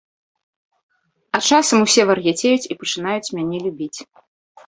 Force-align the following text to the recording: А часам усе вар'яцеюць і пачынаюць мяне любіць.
А 1.39 1.41
часам 1.49 1.83
усе 1.85 2.01
вар'яцеюць 2.11 2.69
і 2.71 2.73
пачынаюць 2.81 3.33
мяне 3.41 3.57
любіць. 3.67 3.99